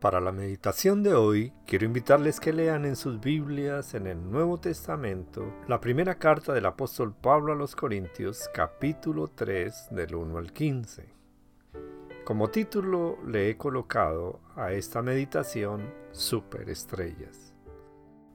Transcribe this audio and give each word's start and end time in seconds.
Para 0.00 0.20
la 0.20 0.30
meditación 0.30 1.02
de 1.02 1.14
hoy, 1.14 1.54
quiero 1.66 1.86
invitarles 1.86 2.38
que 2.38 2.52
lean 2.52 2.84
en 2.84 2.96
sus 2.96 3.18
Biblias 3.18 3.94
en 3.94 4.06
el 4.06 4.30
Nuevo 4.30 4.60
Testamento 4.60 5.54
la 5.68 5.80
primera 5.80 6.16
carta 6.18 6.52
del 6.52 6.66
apóstol 6.66 7.14
Pablo 7.18 7.54
a 7.54 7.56
los 7.56 7.74
Corintios, 7.74 8.50
capítulo 8.52 9.28
3, 9.28 9.88
del 9.92 10.14
1 10.14 10.36
al 10.36 10.52
15. 10.52 11.08
Como 12.26 12.50
título 12.50 13.16
le 13.26 13.48
he 13.48 13.56
colocado 13.56 14.40
a 14.54 14.72
esta 14.72 15.00
meditación 15.00 15.94
Superestrellas. 16.12 17.54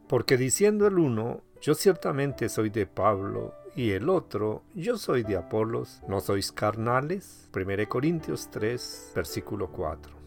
Porque 0.07 0.37
diciendo 0.37 0.87
el 0.87 0.97
uno, 0.97 1.43
yo 1.61 1.75
ciertamente 1.75 2.49
soy 2.49 2.71
de 2.71 2.87
Pablo, 2.87 3.53
y 3.75 3.91
el 3.91 4.09
otro, 4.09 4.63
yo 4.73 4.97
soy 4.97 5.23
de 5.23 5.37
Apolos, 5.37 6.01
¿no 6.07 6.21
sois 6.21 6.51
carnales? 6.51 7.49
1 7.55 7.87
Corintios 7.87 8.49
3, 8.49 9.13
versículo 9.15 9.71
4. 9.71 10.20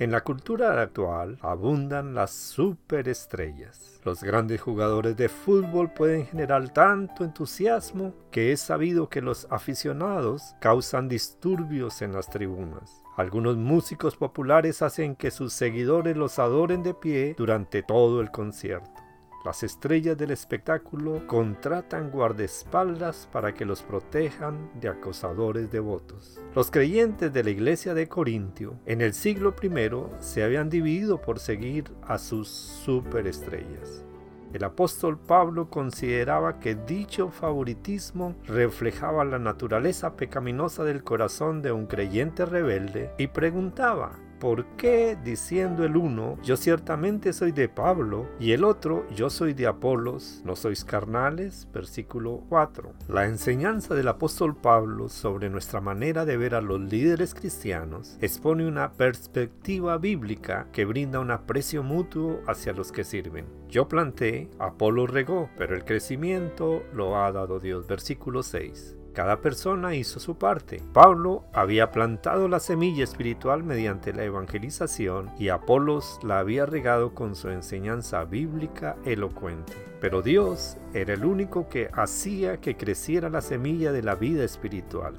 En 0.00 0.10
la 0.12 0.22
cultura 0.22 0.80
actual 0.80 1.36
abundan 1.42 2.14
las 2.14 2.30
superestrellas. 2.30 4.00
Los 4.02 4.22
grandes 4.22 4.58
jugadores 4.58 5.14
de 5.14 5.28
fútbol 5.28 5.92
pueden 5.92 6.24
generar 6.24 6.70
tanto 6.70 7.22
entusiasmo 7.22 8.14
que 8.30 8.50
es 8.50 8.60
sabido 8.60 9.10
que 9.10 9.20
los 9.20 9.46
aficionados 9.50 10.54
causan 10.58 11.06
disturbios 11.06 12.00
en 12.00 12.14
las 12.14 12.30
tribunas. 12.30 13.02
Algunos 13.18 13.58
músicos 13.58 14.16
populares 14.16 14.80
hacen 14.80 15.16
que 15.16 15.30
sus 15.30 15.52
seguidores 15.52 16.16
los 16.16 16.38
adoren 16.38 16.82
de 16.82 16.94
pie 16.94 17.34
durante 17.36 17.82
todo 17.82 18.22
el 18.22 18.30
concierto. 18.30 19.09
Las 19.42 19.62
estrellas 19.62 20.18
del 20.18 20.32
espectáculo 20.32 21.26
contratan 21.26 22.10
guardaespaldas 22.10 23.26
para 23.32 23.54
que 23.54 23.64
los 23.64 23.82
protejan 23.82 24.70
de 24.78 24.88
acosadores 24.88 25.70
devotos. 25.70 26.38
Los 26.54 26.70
creyentes 26.70 27.32
de 27.32 27.42
la 27.42 27.48
iglesia 27.48 27.94
de 27.94 28.06
Corintio 28.06 28.74
en 28.84 29.00
el 29.00 29.14
siglo 29.14 29.54
I 29.62 30.22
se 30.22 30.44
habían 30.44 30.68
dividido 30.68 31.22
por 31.22 31.38
seguir 31.38 31.90
a 32.02 32.18
sus 32.18 32.48
superestrellas. 32.48 34.04
El 34.52 34.62
apóstol 34.64 35.18
Pablo 35.18 35.70
consideraba 35.70 36.58
que 36.58 36.74
dicho 36.74 37.30
favoritismo 37.30 38.34
reflejaba 38.46 39.24
la 39.24 39.38
naturaleza 39.38 40.16
pecaminosa 40.16 40.84
del 40.84 41.02
corazón 41.02 41.62
de 41.62 41.72
un 41.72 41.86
creyente 41.86 42.44
rebelde 42.44 43.12
y 43.16 43.28
preguntaba, 43.28 44.18
¿Por 44.40 44.64
qué 44.76 45.18
diciendo 45.22 45.84
el 45.84 45.98
uno, 45.98 46.38
yo 46.42 46.56
ciertamente 46.56 47.34
soy 47.34 47.52
de 47.52 47.68
Pablo, 47.68 48.26
y 48.40 48.52
el 48.52 48.64
otro, 48.64 49.06
yo 49.10 49.28
soy 49.28 49.52
de 49.52 49.66
Apolos, 49.66 50.40
no 50.46 50.56
sois 50.56 50.82
carnales? 50.82 51.68
Versículo 51.74 52.42
4. 52.48 52.94
La 53.08 53.26
enseñanza 53.26 53.94
del 53.94 54.08
apóstol 54.08 54.56
Pablo 54.56 55.10
sobre 55.10 55.50
nuestra 55.50 55.82
manera 55.82 56.24
de 56.24 56.38
ver 56.38 56.54
a 56.54 56.62
los 56.62 56.80
líderes 56.80 57.34
cristianos 57.34 58.16
expone 58.22 58.66
una 58.66 58.92
perspectiva 58.92 59.98
bíblica 59.98 60.68
que 60.72 60.86
brinda 60.86 61.20
un 61.20 61.32
aprecio 61.32 61.82
mutuo 61.82 62.40
hacia 62.46 62.72
los 62.72 62.92
que 62.92 63.04
sirven. 63.04 63.44
Yo 63.68 63.88
planté, 63.88 64.48
Apolo 64.58 65.06
regó, 65.06 65.50
pero 65.58 65.76
el 65.76 65.84
crecimiento 65.84 66.82
lo 66.94 67.18
ha 67.18 67.30
dado 67.30 67.60
Dios. 67.60 67.86
Versículo 67.86 68.42
6. 68.42 68.96
Cada 69.12 69.40
persona 69.40 69.94
hizo 69.94 70.20
su 70.20 70.38
parte. 70.38 70.80
Pablo 70.92 71.44
había 71.52 71.90
plantado 71.90 72.46
la 72.46 72.60
semilla 72.60 73.02
espiritual 73.02 73.64
mediante 73.64 74.12
la 74.12 74.24
evangelización 74.24 75.30
y 75.38 75.48
Apolos 75.48 76.20
la 76.22 76.38
había 76.38 76.64
regado 76.64 77.12
con 77.14 77.34
su 77.34 77.48
enseñanza 77.48 78.24
bíblica 78.24 78.96
elocuente. 79.04 79.72
Pero 80.00 80.22
Dios 80.22 80.76
era 80.94 81.14
el 81.14 81.24
único 81.24 81.68
que 81.68 81.90
hacía 81.92 82.60
que 82.60 82.76
creciera 82.76 83.28
la 83.28 83.40
semilla 83.40 83.90
de 83.92 84.02
la 84.02 84.14
vida 84.14 84.44
espiritual. 84.44 85.14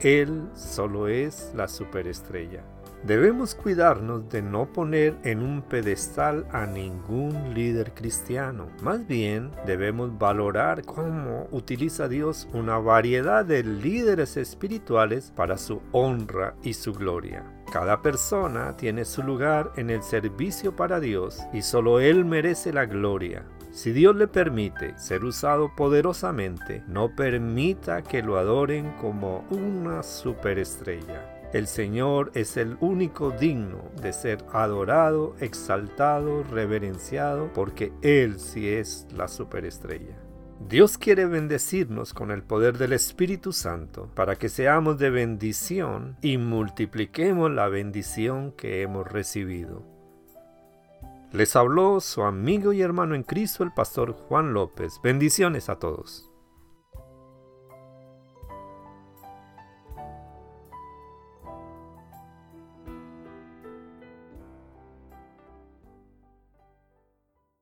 Él 0.00 0.48
solo 0.54 1.08
es 1.08 1.52
la 1.54 1.66
superestrella. 1.66 2.62
Debemos 3.04 3.54
cuidarnos 3.54 4.28
de 4.28 4.42
no 4.42 4.70
poner 4.72 5.16
en 5.24 5.40
un 5.42 5.62
pedestal 5.62 6.46
a 6.52 6.66
ningún 6.66 7.54
líder 7.54 7.94
cristiano. 7.94 8.68
Más 8.82 9.06
bien 9.06 9.50
debemos 9.64 10.18
valorar 10.18 10.84
cómo 10.84 11.48
utiliza 11.50 12.08
Dios 12.08 12.46
una 12.52 12.78
variedad 12.78 13.44
de 13.44 13.64
líderes 13.64 14.36
espirituales 14.36 15.32
para 15.34 15.56
su 15.56 15.80
honra 15.92 16.54
y 16.62 16.74
su 16.74 16.92
gloria. 16.92 17.42
Cada 17.72 18.02
persona 18.02 18.76
tiene 18.76 19.06
su 19.06 19.22
lugar 19.22 19.72
en 19.76 19.88
el 19.88 20.02
servicio 20.02 20.76
para 20.76 21.00
Dios 21.00 21.40
y 21.54 21.62
solo 21.62 22.00
Él 22.00 22.26
merece 22.26 22.70
la 22.70 22.84
gloria. 22.84 23.46
Si 23.70 23.92
Dios 23.92 24.16
le 24.16 24.26
permite 24.26 24.98
ser 24.98 25.24
usado 25.24 25.74
poderosamente, 25.74 26.82
no 26.88 27.14
permita 27.14 28.02
que 28.02 28.20
lo 28.22 28.36
adoren 28.36 28.92
como 29.00 29.44
una 29.50 30.02
superestrella. 30.02 31.29
El 31.52 31.66
Señor 31.66 32.30
es 32.34 32.56
el 32.56 32.76
único 32.80 33.32
digno 33.32 33.90
de 34.00 34.12
ser 34.12 34.44
adorado, 34.52 35.34
exaltado, 35.40 36.44
reverenciado, 36.44 37.52
porque 37.52 37.92
Él 38.02 38.38
sí 38.38 38.68
es 38.68 39.08
la 39.16 39.26
superestrella. 39.26 40.16
Dios 40.68 40.96
quiere 40.96 41.26
bendecirnos 41.26 42.14
con 42.14 42.30
el 42.30 42.44
poder 42.44 42.78
del 42.78 42.92
Espíritu 42.92 43.52
Santo 43.52 44.08
para 44.14 44.36
que 44.36 44.48
seamos 44.48 44.98
de 44.98 45.10
bendición 45.10 46.16
y 46.22 46.38
multipliquemos 46.38 47.50
la 47.50 47.66
bendición 47.68 48.52
que 48.52 48.82
hemos 48.82 49.10
recibido. 49.10 49.82
Les 51.32 51.56
habló 51.56 52.00
su 52.00 52.22
amigo 52.22 52.72
y 52.72 52.80
hermano 52.80 53.16
en 53.16 53.24
Cristo, 53.24 53.64
el 53.64 53.72
pastor 53.72 54.12
Juan 54.12 54.52
López. 54.52 55.00
Bendiciones 55.02 55.68
a 55.68 55.80
todos. 55.80 56.29